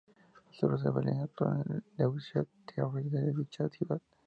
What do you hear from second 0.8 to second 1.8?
a Berlín actuó en